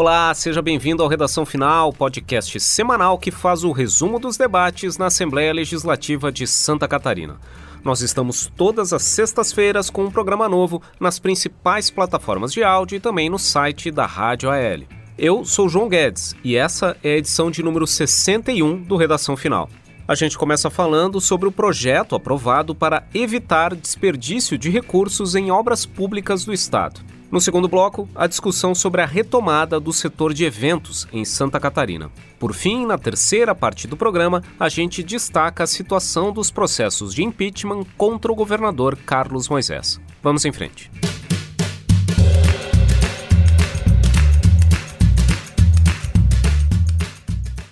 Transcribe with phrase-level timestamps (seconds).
[0.00, 5.08] Olá, seja bem-vindo ao Redação Final, podcast semanal que faz o resumo dos debates na
[5.08, 7.38] Assembleia Legislativa de Santa Catarina.
[7.84, 13.00] Nós estamos todas as sextas-feiras com um programa novo nas principais plataformas de áudio e
[13.00, 14.86] também no site da Rádio AL.
[15.18, 19.68] Eu sou João Guedes e essa é a edição de número 61 do Redação Final.
[20.08, 25.84] A gente começa falando sobre o projeto aprovado para evitar desperdício de recursos em obras
[25.84, 27.02] públicas do Estado.
[27.30, 32.10] No segundo bloco, a discussão sobre a retomada do setor de eventos em Santa Catarina.
[32.40, 37.22] Por fim, na terceira parte do programa, a gente destaca a situação dos processos de
[37.22, 40.00] impeachment contra o governador Carlos Moisés.
[40.20, 40.90] Vamos em frente.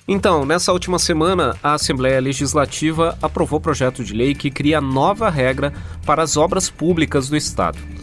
[0.06, 5.72] Então, nessa última semana, a Assembleia Legislativa aprovou projeto de lei que cria nova regra
[6.06, 7.97] para as obras públicas do Estado.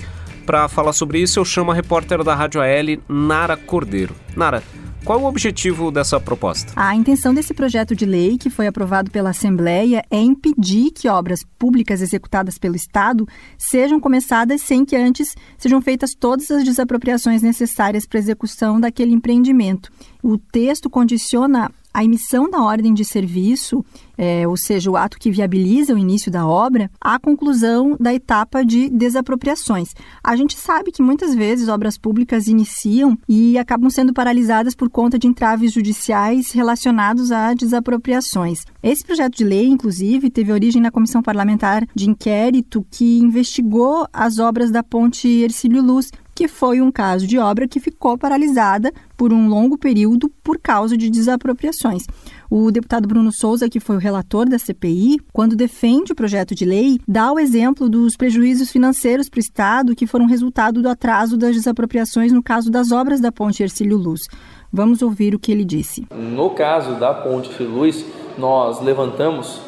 [0.46, 4.16] Para falar sobre isso, eu chamo a repórter da Rádio AL, Nara Cordeiro.
[4.36, 4.62] Nara,
[5.04, 6.72] qual o objetivo dessa proposta?
[6.76, 11.44] A intenção desse projeto de lei, que foi aprovado pela Assembleia, é impedir que obras
[11.58, 18.06] públicas executadas pelo Estado sejam começadas sem que antes sejam feitas todas as desapropriações necessárias
[18.06, 19.92] para a execução daquele empreendimento.
[20.24, 23.82] O texto condiciona a emissão da ordem de serviço,
[24.18, 28.66] é, ou seja, o ato que viabiliza o início da obra, à conclusão da etapa
[28.66, 29.94] de desapropriações.
[30.22, 35.18] A gente sabe que muitas vezes obras públicas iniciam e acabam sendo paralisadas por conta
[35.18, 38.66] de entraves judiciais relacionados a desapropriações.
[38.84, 44.38] Esse projeto de lei, inclusive, teve origem na Comissão Parlamentar de Inquérito que investigou as
[44.38, 49.32] obras da Ponte Ercílio Luz, que foi um caso de obra que ficou paralisada por
[49.32, 52.04] um longo período por causa de desapropriações.
[52.52, 56.66] O deputado Bruno Souza, que foi o relator da CPI, quando defende o projeto de
[56.66, 61.38] lei, dá o exemplo dos prejuízos financeiros para o Estado que foram resultado do atraso
[61.38, 64.22] das desapropriações no caso das obras da Ponte Ercílio Luz.
[64.72, 66.06] Vamos ouvir o que ele disse.
[66.14, 68.06] No caso da Ponte Ercílio Luz,
[68.38, 69.62] nós levantamos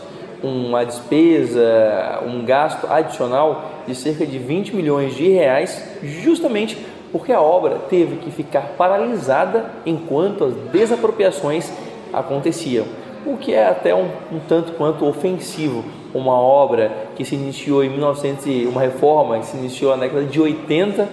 [0.43, 6.77] uma despesa, um gasto adicional de cerca de 20 milhões de reais, justamente
[7.11, 11.71] porque a obra teve que ficar paralisada enquanto as desapropriações
[12.13, 12.85] aconteciam,
[13.25, 15.83] o que é até um, um tanto quanto ofensivo.
[16.13, 20.39] Uma obra que se iniciou em 1900, uma reforma que se iniciou na década de
[20.39, 21.07] 80,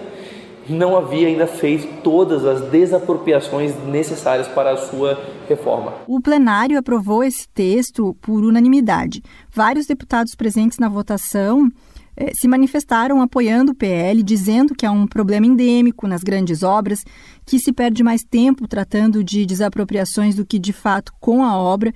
[0.69, 5.93] não havia ainda feito todas as desapropriações necessárias para a sua reforma.
[6.07, 9.21] O plenário aprovou esse texto por unanimidade.
[9.53, 11.69] Vários deputados presentes na votação
[12.17, 17.03] eh, se manifestaram apoiando o PL, dizendo que é um problema endêmico nas grandes obras,
[17.45, 21.93] que se perde mais tempo tratando de desapropriações do que de fato com a obra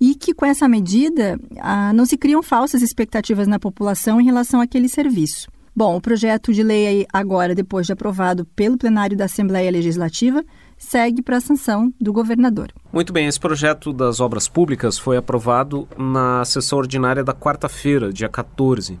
[0.00, 4.60] e que com essa medida ah, não se criam falsas expectativas na população em relação
[4.60, 5.48] àquele serviço.
[5.74, 10.44] Bom, o projeto de lei agora, depois de aprovado pelo plenário da Assembleia Legislativa,
[10.76, 12.70] segue para a sanção do governador.
[12.92, 18.28] Muito bem, esse projeto das obras públicas foi aprovado na sessão ordinária da quarta-feira, dia
[18.28, 19.00] 14.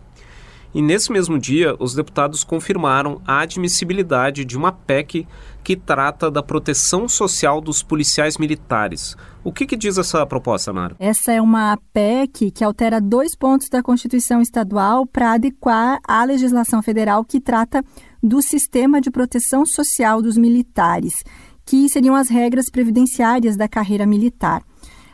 [0.74, 5.26] E nesse mesmo dia, os deputados confirmaram a admissibilidade de uma PEC
[5.62, 9.16] que trata da proteção social dos policiais militares.
[9.44, 10.96] O que, que, diz essa proposta, Nara?
[10.98, 16.82] Essa é uma PEC que altera dois pontos da Constituição Estadual para adequar à legislação
[16.82, 17.82] federal que trata
[18.22, 21.14] do sistema de proteção social dos militares,
[21.64, 24.62] que seriam as regras previdenciárias da carreira militar.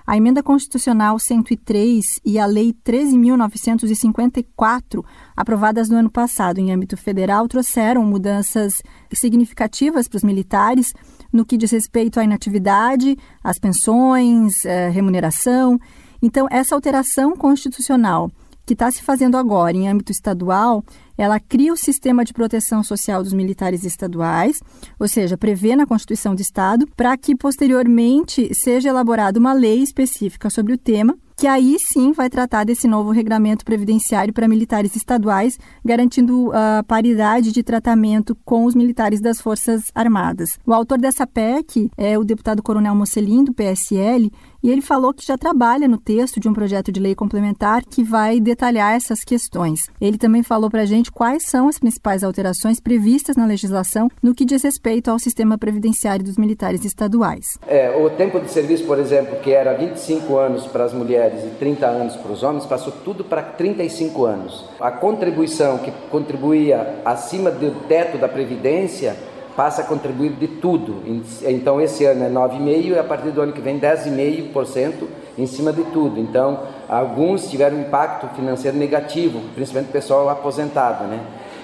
[0.08, 5.04] A Emenda Constitucional 103 e a Lei 13.954,
[5.36, 8.82] aprovadas no ano passado em âmbito federal, trouxeram mudanças
[9.12, 10.94] significativas para os militares
[11.30, 15.78] no que diz respeito à inatividade, às pensões, eh, remuneração.
[16.22, 18.30] Então, essa alteração constitucional
[18.64, 20.82] que está se fazendo agora em âmbito estadual,
[21.18, 24.60] ela cria o sistema de proteção social dos militares estaduais,
[24.98, 30.48] ou seja, prevê na Constituição do Estado, para que posteriormente seja elaborada uma lei específica
[30.48, 35.56] sobre o tema que aí sim vai tratar desse novo regulamento previdenciário para militares estaduais,
[35.84, 40.58] garantindo a uh, paridade de tratamento com os militares das Forças Armadas.
[40.66, 44.32] O autor dessa PEC é o deputado Coronel Mocelin, do PSL,
[44.62, 48.02] e ele falou que já trabalha no texto de um projeto de lei complementar que
[48.02, 49.80] vai detalhar essas questões.
[50.00, 54.34] Ele também falou para a gente quais são as principais alterações previstas na legislação no
[54.34, 57.58] que diz respeito ao sistema previdenciário dos militares estaduais.
[57.66, 61.50] É, o tempo de serviço, por exemplo, que era 25 anos para as mulheres e
[61.58, 64.64] 30 anos para os homens, passou tudo para 35 anos.
[64.80, 69.16] A contribuição que contribuía acima do teto da Previdência
[69.58, 71.02] passa a contribuir de tudo.
[71.42, 74.92] Então, esse ano é 9,5% e a partir do ano que vem 10,5%
[75.36, 76.20] em cima de tudo.
[76.20, 81.08] Então, alguns tiveram impacto financeiro negativo, principalmente o pessoal aposentado.
[81.08, 81.18] Né?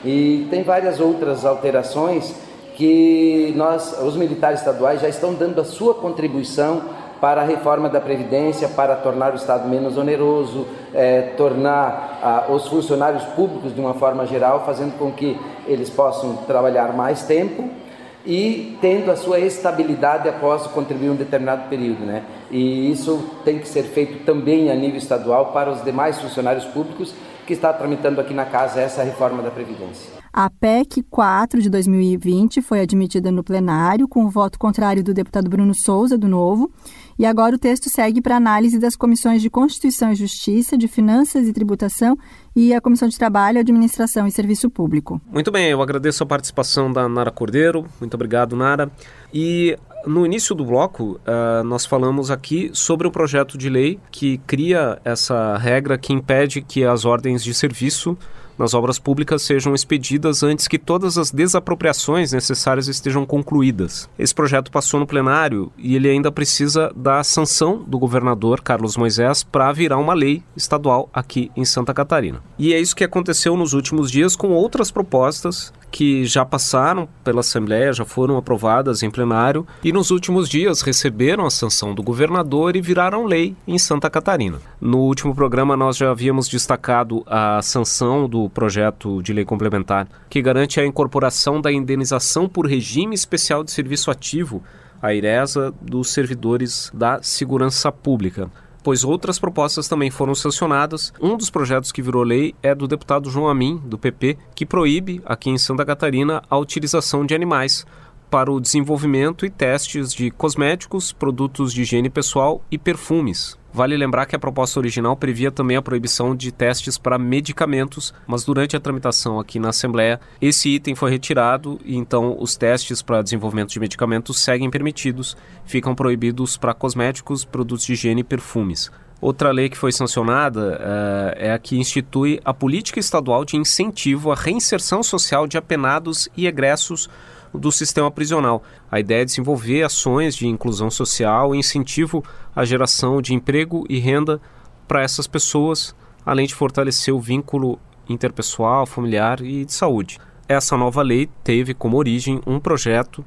[0.04, 2.34] E tem várias outras alterações
[2.74, 6.82] que nós, os militares estaduais, já estão dando a sua contribuição
[7.20, 13.22] para a reforma da Previdência, para tornar o Estado menos oneroso, é, tornar os funcionários
[13.36, 17.83] públicos, de uma forma geral, fazendo com que eles possam trabalhar mais tempo
[18.26, 22.24] e tendo a sua estabilidade após contribuir um determinado período, né?
[22.50, 27.14] E isso tem que ser feito também a nível estadual para os demais funcionários públicos
[27.46, 30.24] que está tramitando aqui na casa essa reforma da previdência.
[30.32, 35.48] A PEC 4 de 2020 foi admitida no plenário com o voto contrário do deputado
[35.48, 36.72] Bruno Souza do Novo
[37.16, 41.46] e agora o texto segue para análise das comissões de Constituição e Justiça, de Finanças
[41.46, 42.16] e Tributação
[42.54, 45.20] e a Comissão de Trabalho, Administração e Serviço Público.
[45.30, 47.86] Muito bem, eu agradeço a participação da Nara Cordeiro.
[48.00, 48.90] Muito obrigado, Nara.
[49.32, 54.38] E no início do bloco, uh, nós falamos aqui sobre o projeto de lei que
[54.46, 58.16] cria essa regra que impede que as ordens de serviço
[58.58, 64.08] nas obras públicas sejam expedidas antes que todas as desapropriações necessárias estejam concluídas.
[64.18, 69.42] Esse projeto passou no plenário e ele ainda precisa da sanção do governador Carlos Moisés
[69.42, 72.42] para virar uma lei estadual aqui em Santa Catarina.
[72.58, 77.38] E é isso que aconteceu nos últimos dias com outras propostas que já passaram pela
[77.38, 82.74] Assembleia, já foram aprovadas em plenário e nos últimos dias receberam a sanção do governador
[82.74, 84.58] e viraram lei em Santa Catarina.
[84.80, 90.42] No último programa, nós já havíamos destacado a sanção do projeto de lei complementar que
[90.42, 94.64] garante a incorporação da indenização por regime especial de serviço ativo
[95.00, 98.50] a IRESA dos servidores da segurança pública
[98.84, 101.12] pois outras propostas também foram sancionadas.
[101.20, 105.22] Um dos projetos que virou lei é do deputado João Amin, do PP, que proíbe
[105.24, 107.86] aqui em Santa Catarina a utilização de animais
[108.34, 113.56] para o desenvolvimento e testes de cosméticos, produtos de higiene pessoal e perfumes.
[113.72, 118.42] Vale lembrar que a proposta original previa também a proibição de testes para medicamentos, mas
[118.42, 123.22] durante a tramitação aqui na Assembleia, esse item foi retirado e então os testes para
[123.22, 128.90] desenvolvimento de medicamentos seguem permitidos, ficam proibidos para cosméticos, produtos de higiene e perfumes.
[129.20, 134.32] Outra lei que foi sancionada uh, é a que institui a política estadual de incentivo
[134.32, 137.08] à reinserção social de apenados e egressos
[137.54, 138.62] do sistema prisional.
[138.90, 142.22] A ideia é desenvolver ações de inclusão social e incentivo
[142.54, 144.40] à geração de emprego e renda
[144.86, 145.94] para essas pessoas,
[146.26, 147.78] além de fortalecer o vínculo
[148.08, 150.18] interpessoal, familiar e de saúde.
[150.48, 153.24] Essa nova lei teve como origem um projeto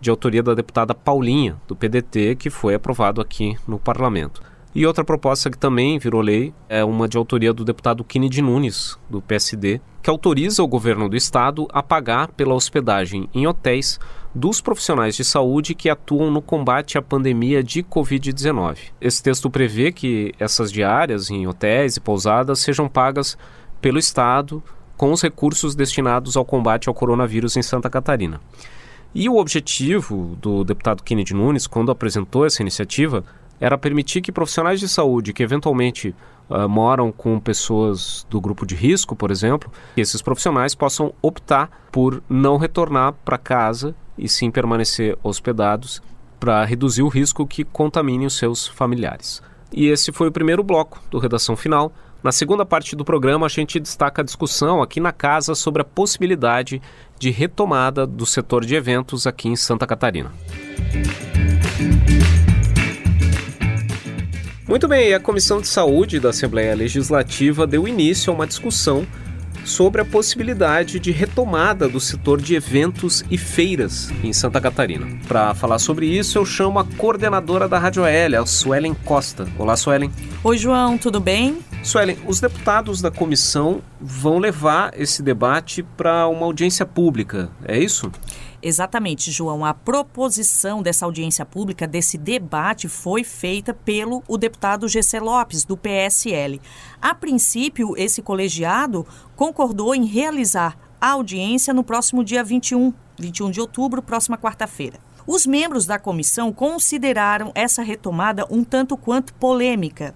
[0.00, 4.42] de autoria da deputada Paulinha, do PDT, que foi aprovado aqui no parlamento.
[4.76, 8.98] E outra proposta que também virou lei é uma de autoria do deputado Kennedy Nunes,
[9.08, 13.98] do PSD, que autoriza o governo do estado a pagar pela hospedagem em hotéis
[14.34, 18.76] dos profissionais de saúde que atuam no combate à pandemia de Covid-19.
[19.00, 23.38] Esse texto prevê que essas diárias em hotéis e pousadas sejam pagas
[23.80, 24.62] pelo estado
[24.94, 28.42] com os recursos destinados ao combate ao coronavírus em Santa Catarina.
[29.14, 33.24] E o objetivo do deputado Kennedy Nunes, quando apresentou essa iniciativa,
[33.60, 36.14] era permitir que profissionais de saúde que eventualmente
[36.48, 42.22] uh, moram com pessoas do grupo de risco, por exemplo, esses profissionais possam optar por
[42.28, 46.02] não retornar para casa e sim permanecer hospedados
[46.38, 49.42] para reduzir o risco que contamine os seus familiares.
[49.72, 51.92] E esse foi o primeiro bloco do Redação Final.
[52.22, 55.84] Na segunda parte do programa, a gente destaca a discussão aqui na casa sobre a
[55.84, 56.80] possibilidade
[57.18, 60.32] de retomada do setor de eventos aqui em Santa Catarina.
[64.68, 69.06] Muito bem, a Comissão de Saúde da Assembleia Legislativa deu início a uma discussão
[69.64, 75.06] sobre a possibilidade de retomada do setor de eventos e feiras em Santa Catarina.
[75.28, 79.46] Para falar sobre isso, eu chamo a coordenadora da Rádio L, a Suelen Costa.
[79.56, 80.10] Olá, Suelen.
[80.42, 81.58] Oi, João, tudo bem?
[81.84, 88.10] Suelen, os deputados da comissão vão levar esse debate para uma audiência pública, é isso?
[88.62, 89.64] Exatamente, João.
[89.64, 95.76] A proposição dessa audiência pública, desse debate, foi feita pelo o deputado GC Lopes, do
[95.76, 96.60] PSL.
[97.00, 103.60] A princípio, esse colegiado concordou em realizar a audiência no próximo dia 21, 21 de
[103.60, 104.98] outubro, próxima quarta-feira.
[105.26, 110.14] Os membros da comissão consideraram essa retomada um tanto quanto polêmica.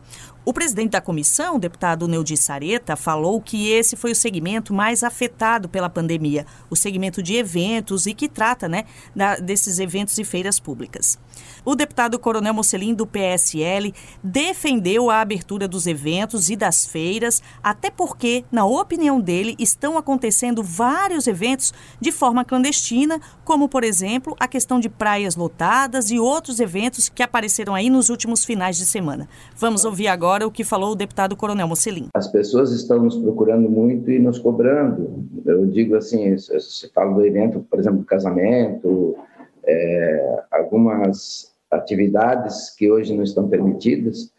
[0.50, 5.68] O presidente da comissão, deputado Neudi Sareta, falou que esse foi o segmento mais afetado
[5.68, 10.58] pela pandemia, o segmento de eventos e que trata né, da, desses eventos e feiras
[10.58, 11.20] públicas.
[11.64, 17.88] O deputado Coronel Mocelin, do PSL, defendeu a abertura dos eventos e das feiras, até
[17.88, 24.48] porque, na opinião dele, estão acontecendo vários eventos de forma clandestina, como, por exemplo, a
[24.48, 29.28] questão de praias lotadas e outros eventos que apareceram aí nos últimos finais de semana.
[29.56, 32.08] Vamos ouvir agora agora o que falou o deputado Coronel Mocelin.
[32.14, 35.28] As pessoas estão nos procurando muito e nos cobrando.
[35.44, 39.16] Eu digo assim, se fala do evento, por exemplo, casamento,
[39.64, 44.32] é, algumas atividades que hoje não estão permitidas,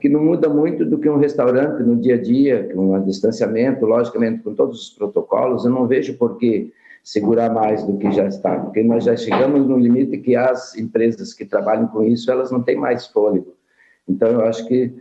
[0.00, 3.84] que não muda muito do que um restaurante no dia a dia, com um distanciamento,
[3.84, 6.72] logicamente com todos os protocolos, eu não vejo por que
[7.04, 11.34] segurar mais do que já está, porque nós já chegamos no limite que as empresas
[11.34, 13.54] que trabalham com isso, elas não têm mais fôlego.
[14.08, 14.92] Então, eu acho que,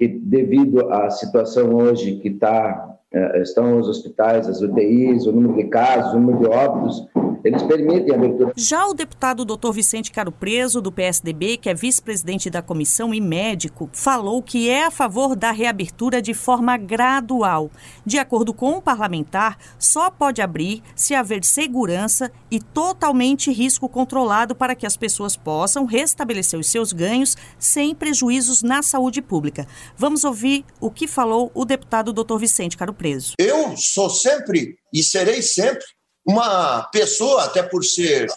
[0.00, 5.56] que devido à situação hoje que está, eh, estão os hospitais, as UTIs, o número
[5.56, 7.06] de casos, o número de óbitos,
[7.44, 8.52] eles permitem a abertura.
[8.56, 9.72] Já o deputado Dr.
[9.72, 14.84] Vicente Caro Preso, do PSDB, que é vice-presidente da comissão e médico, falou que é
[14.84, 17.70] a favor da reabertura de forma gradual.
[18.04, 24.54] De acordo com o parlamentar, só pode abrir se haver segurança e totalmente risco controlado
[24.54, 29.66] para que as pessoas possam restabelecer os seus ganhos sem prejuízos na saúde pública.
[29.96, 32.38] Vamos ouvir o que falou o deputado Dr.
[32.38, 33.34] Vicente Caro Preso.
[33.38, 35.84] Eu sou sempre e serei sempre
[36.30, 38.28] uma pessoa, até por ser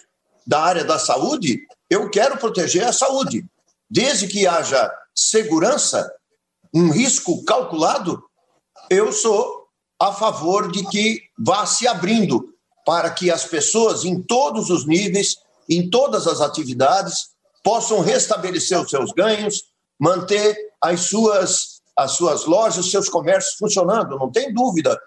[0.46, 3.44] da área da saúde, eu quero proteger a saúde.
[3.88, 6.12] Desde que haja segurança,
[6.74, 8.22] um risco calculado,
[8.90, 9.68] eu sou
[10.00, 12.52] a favor de que vá se abrindo
[12.84, 15.36] para que as pessoas, em todos os níveis,
[15.70, 17.28] em todas as atividades,
[17.62, 19.62] possam restabelecer os seus ganhos,
[19.98, 25.00] manter as suas, as suas lojas, seus comércios funcionando, não tem dúvida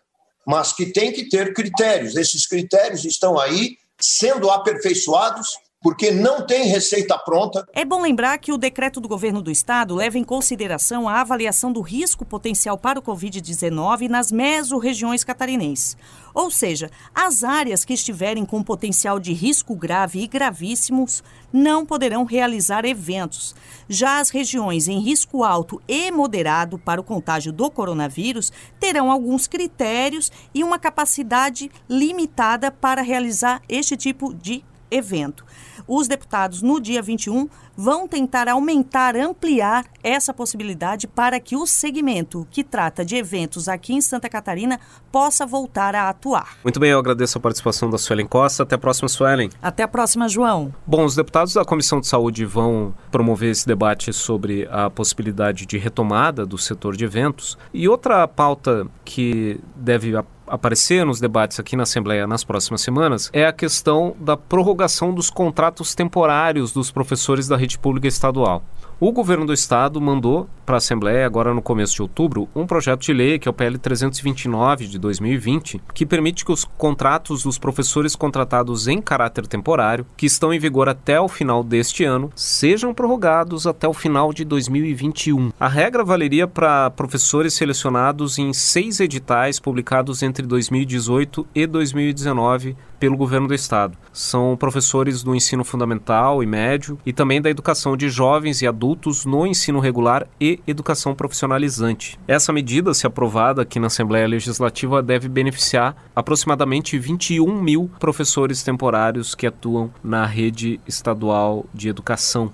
[0.47, 2.15] mas que tem que ter critérios.
[2.15, 7.65] Esses critérios estão aí sendo aperfeiçoados porque não tem receita pronta.
[7.73, 11.71] É bom lembrar que o decreto do governo do estado leva em consideração a avaliação
[11.71, 15.95] do risco potencial para o Covid-19 nas mesorregiões catarinenses.
[16.33, 22.25] Ou seja, as áreas que estiverem com potencial de risco grave e gravíssimos não poderão
[22.25, 23.55] realizar eventos.
[23.87, 29.47] Já as regiões em risco alto e moderado para o contágio do coronavírus terão alguns
[29.47, 35.45] critérios e uma capacidade limitada para realizar este tipo de evento.
[35.87, 42.47] Os deputados, no dia 21, vão tentar aumentar, ampliar essa possibilidade para que o segmento
[42.49, 44.79] que trata de eventos aqui em Santa Catarina
[45.11, 46.57] possa voltar a atuar.
[46.63, 48.63] Muito bem, eu agradeço a participação da Suelen Costa.
[48.63, 49.49] Até a próxima, Suelen.
[49.61, 50.73] Até a próxima, João.
[50.85, 55.77] Bom, os deputados da Comissão de Saúde vão promover esse debate sobre a possibilidade de
[55.77, 57.57] retomada do setor de eventos.
[57.73, 60.15] E outra pauta que deve
[60.47, 65.29] aparecer nos debates aqui na Assembleia nas próximas semanas é a questão da prorrogação dos
[65.29, 68.63] contratos temporários dos professores da rede pública estadual.
[68.99, 73.01] O governo do estado mandou para a Assembleia, agora no começo de outubro, um projeto
[73.01, 77.59] de lei, que é o PL 329 de 2020, que permite que os contratos dos
[77.59, 82.93] professores contratados em caráter temporário, que estão em vigor até o final deste ano, sejam
[82.93, 85.51] prorrogados até o final de 2021.
[85.59, 93.17] A regra valeria para professores selecionados em seis editais publicados entre 2018 e 2019 pelo
[93.17, 93.97] governo do estado.
[94.11, 99.25] São professores do ensino fundamental e médio e também da educação de jovens e adultos
[99.25, 102.19] no ensino regular e educação profissionalizante.
[102.27, 109.35] Essa medida, se aprovada aqui na Assembleia Legislativa, deve beneficiar aproximadamente 21 mil professores temporários
[109.35, 112.51] que atuam na rede estadual de educação.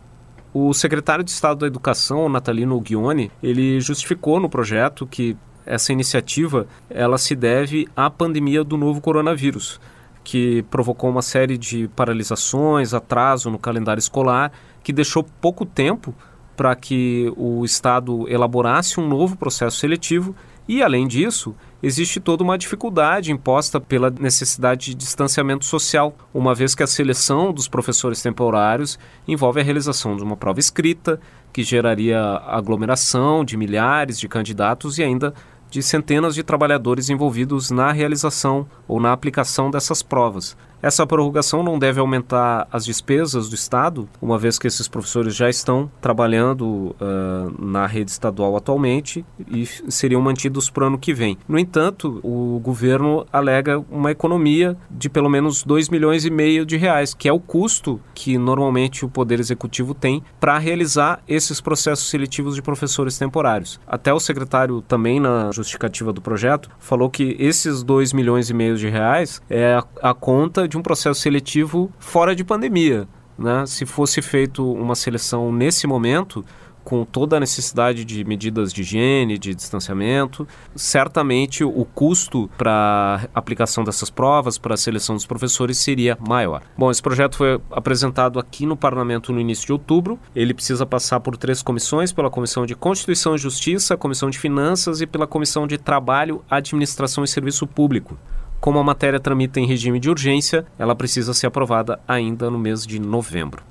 [0.54, 5.36] O secretário de Estado da Educação, Natalino Ghione, ele justificou no projeto que
[5.66, 9.80] essa iniciativa ela se deve à pandemia do novo coronavírus
[10.24, 14.52] que provocou uma série de paralisações, atraso no calendário escolar,
[14.82, 16.16] que deixou pouco tempo
[16.56, 20.36] para que o Estado elaborasse um novo processo seletivo.
[20.66, 26.74] E, além disso, existe toda uma dificuldade imposta pela necessidade de distanciamento social, uma vez
[26.74, 31.20] que a seleção dos professores temporários envolve a realização de uma prova escrita,
[31.52, 35.34] que geraria aglomeração de milhares de candidatos e ainda
[35.74, 40.56] de centenas de trabalhadores envolvidos na realização ou na aplicação dessas provas.
[40.84, 45.50] Essa prorrogação não deve aumentar as despesas do Estado, uma vez que esses professores já
[45.50, 51.38] estão trabalhando uh, na rede estadual atualmente e seriam mantidos para o ano que vem.
[51.48, 56.76] No entanto, o governo alega uma economia de pelo menos 2 milhões e meio de
[56.76, 62.10] reais, que é o custo que normalmente o Poder Executivo tem para realizar esses processos
[62.10, 63.80] seletivos de professores temporários.
[63.88, 68.76] Até o secretário também na justificativa do projeto falou que esses 2 milhões e meio
[68.76, 73.08] de reais é a, a conta de um processo seletivo fora de pandemia.
[73.38, 73.64] Né?
[73.68, 76.44] Se fosse feito uma seleção nesse momento,
[76.84, 83.84] com toda a necessidade de medidas de higiene, de distanciamento, certamente o custo para aplicação
[83.84, 86.64] dessas provas, para a seleção dos professores seria maior.
[86.76, 90.20] Bom, esse projeto foi apresentado aqui no Parlamento no início de outubro.
[90.36, 95.02] Ele precisa passar por três comissões, pela Comissão de Constituição e Justiça, Comissão de Finanças
[95.02, 98.18] e pela Comissão de Trabalho, Administração e Serviço Público.
[98.64, 102.88] Como a matéria tramita em regime de urgência, ela precisa ser aprovada ainda no mês
[102.88, 103.62] de novembro.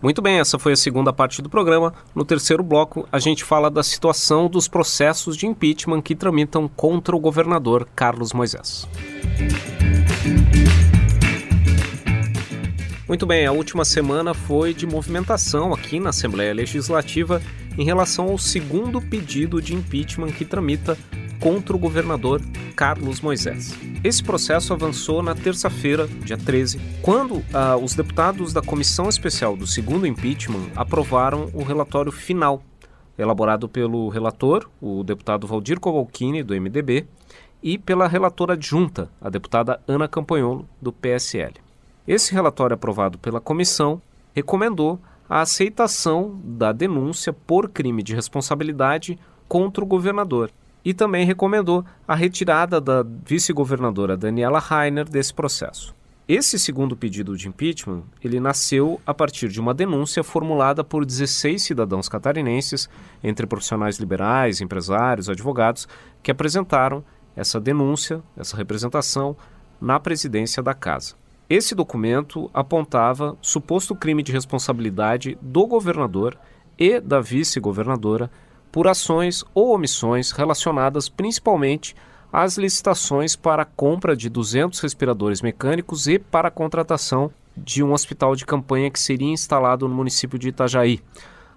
[0.00, 1.92] Muito bem, essa foi a segunda parte do programa.
[2.14, 7.14] No terceiro bloco, a gente fala da situação dos processos de impeachment que tramitam contra
[7.14, 8.88] o governador Carlos Moisés.
[13.06, 17.42] Muito bem, a última semana foi de movimentação aqui na Assembleia Legislativa
[17.76, 20.96] em relação ao segundo pedido de impeachment que tramita
[21.40, 22.40] contra o governador
[22.74, 23.74] Carlos Moisés.
[24.02, 29.66] Esse processo avançou na terça-feira, dia 13, quando ah, os deputados da Comissão Especial do
[29.66, 32.62] segundo impeachment aprovaram o relatório final,
[33.18, 37.06] elaborado pelo relator, o deputado Valdir Covalcini, do MDB,
[37.62, 41.54] e pela relatora adjunta, a deputada Ana Campanholo, do PSL.
[42.06, 44.00] Esse relatório aprovado pela comissão
[44.34, 49.18] recomendou a aceitação da denúncia por crime de responsabilidade
[49.48, 50.50] contra o governador
[50.84, 55.94] e também recomendou a retirada da vice-governadora Daniela Rainer desse processo.
[56.28, 61.62] Esse segundo pedido de impeachment, ele nasceu a partir de uma denúncia formulada por 16
[61.62, 62.86] cidadãos catarinenses,
[63.24, 65.88] entre profissionais liberais, empresários, advogados,
[66.22, 67.02] que apresentaram
[67.34, 69.34] essa denúncia, essa representação
[69.80, 71.14] na presidência da casa.
[71.48, 76.36] Esse documento apontava suposto crime de responsabilidade do governador
[76.78, 78.30] e da vice-governadora
[78.70, 81.94] por ações ou omissões relacionadas principalmente
[82.32, 87.92] às licitações para a compra de 200 respiradores mecânicos e para a contratação de um
[87.92, 91.00] hospital de campanha que seria instalado no município de Itajaí.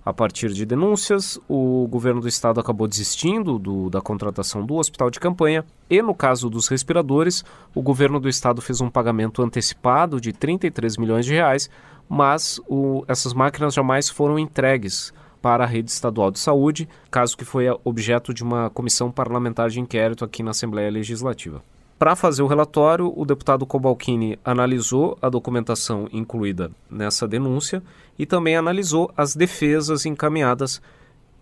[0.03, 5.11] A partir de denúncias, o governo do estado acabou desistindo do, da contratação do hospital
[5.11, 10.19] de campanha e, no caso dos respiradores, o governo do estado fez um pagamento antecipado
[10.19, 11.69] de 33 milhões de reais,
[12.09, 17.43] mas o, essas máquinas jamais foram entregues para a rede estadual de saúde, caso que
[17.43, 21.63] foi objeto de uma comissão parlamentar de inquérito aqui na Assembleia Legislativa.
[21.97, 27.83] Para fazer o relatório, o deputado Cobalcini analisou a documentação incluída nessa denúncia
[28.17, 30.81] e também analisou as defesas encaminhadas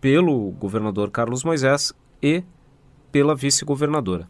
[0.01, 2.43] pelo governador Carlos Moisés e
[3.11, 4.29] pela vice-governadora.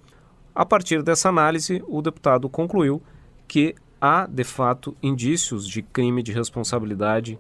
[0.54, 3.02] A partir dessa análise, o deputado concluiu
[3.48, 7.40] que há, de fato, indícios de crime de responsabilidade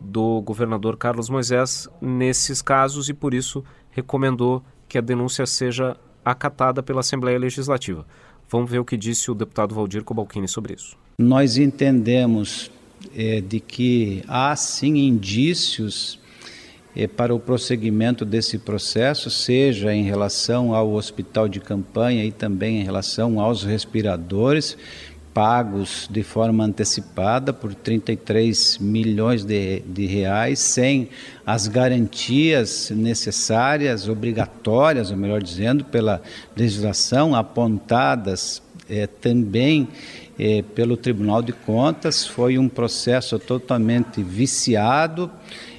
[0.00, 6.82] do governador Carlos Moisés nesses casos e, por isso, recomendou que a denúncia seja acatada
[6.82, 8.06] pela Assembleia Legislativa.
[8.48, 10.96] Vamos ver o que disse o deputado Valdir Cobalcini sobre isso.
[11.18, 12.70] Nós entendemos
[13.14, 16.18] é, de que há sim indícios
[16.96, 22.80] é, para o prosseguimento desse processo, seja em relação ao hospital de campanha e também
[22.80, 24.76] em relação aos respiradores
[25.38, 31.10] pagos de forma antecipada por 33 milhões de, de reais, sem
[31.46, 36.20] as garantias necessárias, obrigatórias, ou melhor dizendo, pela
[36.56, 39.86] legislação, apontadas é, também
[40.36, 42.26] é, pelo Tribunal de Contas.
[42.26, 45.30] Foi um processo totalmente viciado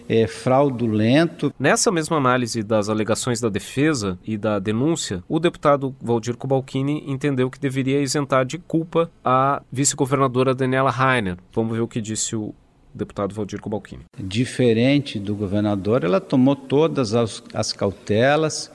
[0.10, 1.54] é, fraudulento.
[1.60, 7.50] Nessa mesma análise das alegações da defesa e da denúncia, o deputado Valdir Kubalkini entendeu
[7.52, 11.38] que deveria isentar de culpa a vice-governadora Daniela Rainer.
[11.54, 12.56] Vamos ver o que disse o
[12.94, 14.02] deputado Valdir Kubalkini.
[14.18, 18.72] Diferente do governador, ela tomou todas as, as cautelas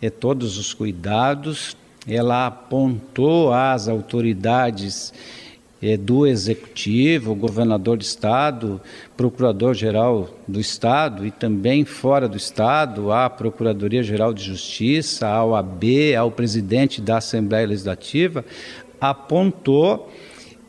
[0.00, 1.76] e todos os cuidados,
[2.08, 5.39] ela apontou às autoridades é,
[5.98, 8.80] do Executivo, governador do Estado,
[9.16, 16.30] procurador-geral do Estado e também fora do Estado, à Procuradoria-Geral de Justiça, ao AB, ao
[16.30, 18.44] presidente da Assembleia Legislativa,
[19.00, 20.10] apontou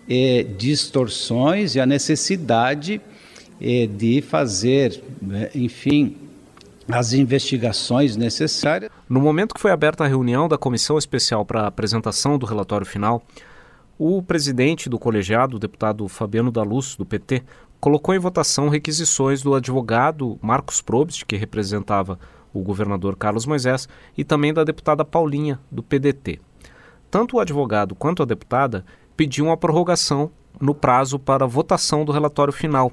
[0.10, 3.02] é, distorções e a necessidade
[3.60, 6.16] é, de fazer, né, enfim,
[6.90, 8.92] as investigações necessárias.
[9.08, 12.86] No momento que foi aberta a reunião da comissão especial para a apresentação do relatório
[12.86, 13.24] final,
[14.04, 17.44] o presidente do colegiado, o deputado Fabiano da Luz, do PT,
[17.80, 22.18] colocou em votação requisições do advogado Marcos Probst, que representava
[22.52, 23.88] o governador Carlos Moisés,
[24.18, 26.40] e também da deputada Paulinha, do PDT.
[27.12, 28.84] Tanto o advogado quanto a deputada
[29.16, 32.92] pediam a prorrogação no prazo para votação do relatório final.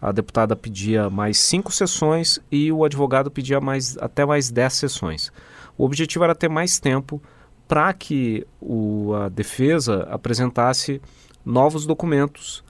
[0.00, 5.30] A deputada pedia mais cinco sessões e o advogado pedia mais, até mais dez sessões.
[5.76, 7.20] O objetivo era ter mais tempo
[7.70, 11.00] para que o, a defesa apresentasse
[11.46, 12.64] novos documentos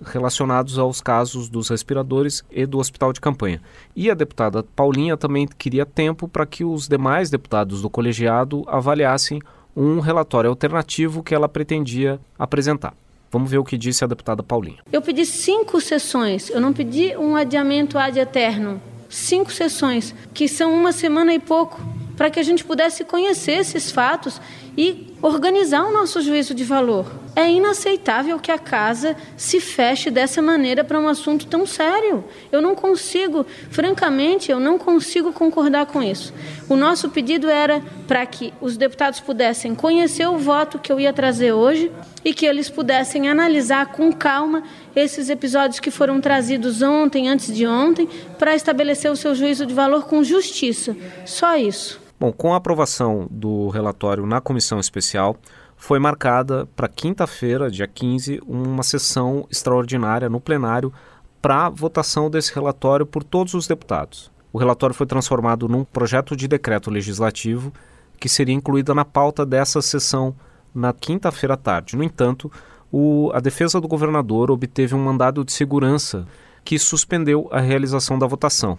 [0.00, 3.60] relacionados aos casos dos respiradores e do hospital de campanha.
[3.96, 9.42] E a deputada Paulinha também queria tempo para que os demais deputados do colegiado avaliassem
[9.76, 12.94] um relatório alternativo que ela pretendia apresentar.
[13.32, 14.78] Vamos ver o que disse a deputada Paulinha.
[14.92, 18.80] Eu pedi cinco sessões, eu não pedi um adiamento ad eterno.
[19.08, 21.80] Cinco sessões, que são uma semana e pouco,
[22.16, 24.40] para que a gente pudesse conhecer esses fatos
[24.76, 27.06] e organizar o nosso juízo de valor.
[27.36, 32.24] É inaceitável que a casa se feche dessa maneira para um assunto tão sério.
[32.52, 36.32] Eu não consigo, francamente, eu não consigo concordar com isso.
[36.68, 41.12] O nosso pedido era para que os deputados pudessem conhecer o voto que eu ia
[41.12, 41.90] trazer hoje
[42.24, 44.62] e que eles pudessem analisar com calma
[44.94, 49.74] esses episódios que foram trazidos ontem, antes de ontem, para estabelecer o seu juízo de
[49.74, 50.96] valor com justiça.
[51.24, 52.03] Só isso.
[52.18, 55.36] Bom, com a aprovação do relatório na comissão especial,
[55.76, 60.92] foi marcada para quinta-feira, dia 15, uma sessão extraordinária no plenário
[61.42, 64.30] para votação desse relatório por todos os deputados.
[64.52, 67.72] O relatório foi transformado num projeto de decreto legislativo
[68.18, 70.34] que seria incluído na pauta dessa sessão
[70.74, 71.96] na quinta-feira à tarde.
[71.96, 72.50] No entanto,
[72.90, 76.26] o, a defesa do governador obteve um mandado de segurança
[76.64, 78.78] que suspendeu a realização da votação.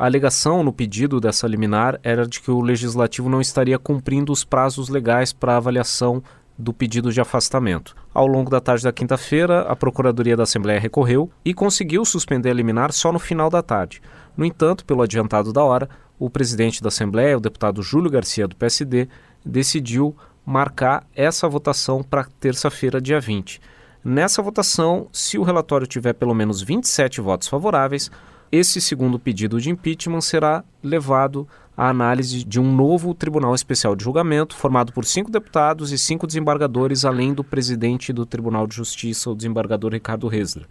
[0.00, 4.42] A alegação no pedido dessa liminar era de que o legislativo não estaria cumprindo os
[4.42, 6.22] prazos legais para avaliação
[6.56, 7.94] do pedido de afastamento.
[8.14, 12.54] Ao longo da tarde da quinta-feira, a Procuradoria da Assembleia recorreu e conseguiu suspender a
[12.54, 14.00] liminar só no final da tarde.
[14.34, 15.86] No entanto, pelo adiantado da hora,
[16.18, 19.06] o presidente da Assembleia, o deputado Júlio Garcia do PSD,
[19.44, 23.60] decidiu marcar essa votação para terça-feira, dia 20.
[24.02, 28.10] Nessa votação, se o relatório tiver pelo menos 27 votos favoráveis,
[28.52, 34.04] esse segundo pedido de impeachment será levado à análise de um novo Tribunal Especial de
[34.04, 39.30] Julgamento, formado por cinco deputados e cinco desembargadores, além do presidente do Tribunal de Justiça,
[39.30, 40.66] o desembargador Ricardo Resler.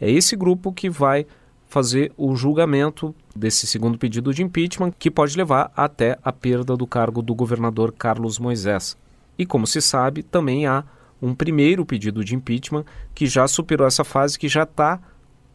[0.00, 1.24] É esse grupo que vai
[1.68, 6.86] fazer o julgamento desse segundo pedido de impeachment, que pode levar até a perda do
[6.86, 8.96] cargo do governador Carlos Moisés.
[9.38, 10.82] E como se sabe, também há
[11.22, 15.00] um primeiro pedido de impeachment que já superou essa fase, que já está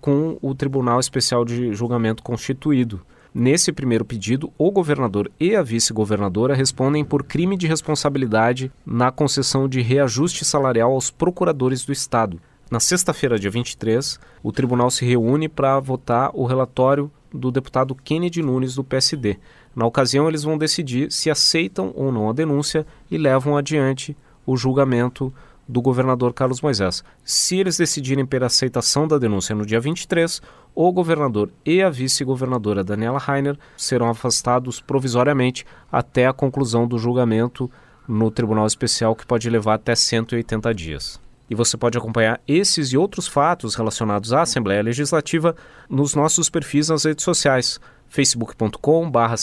[0.06, 3.02] com o Tribunal Especial de Julgamento constituído.
[3.34, 9.68] Nesse primeiro pedido, o governador e a vice-governadora respondem por crime de responsabilidade na concessão
[9.68, 12.40] de reajuste salarial aos procuradores do Estado.
[12.70, 18.44] Na sexta-feira, dia 23, o tribunal se reúne para votar o relatório do deputado Kennedy
[18.44, 19.40] Nunes, do PSD.
[19.76, 24.16] Na ocasião, eles vão decidir se aceitam ou não a denúncia e levam adiante
[24.46, 25.34] o julgamento
[25.68, 27.04] do governador Carlos Moisés.
[27.24, 30.42] Se eles decidirem pela aceitação da denúncia no dia 23,
[30.74, 37.70] o governador e a vice-governadora Daniela Rainer serão afastados provisoriamente até a conclusão do julgamento
[38.08, 41.20] no Tribunal Especial, que pode levar até 180 dias.
[41.50, 45.56] E você pode acompanhar esses e outros fatos relacionados à Assembleia Legislativa
[45.90, 49.36] nos nossos perfis nas redes sociais, facebook.com.br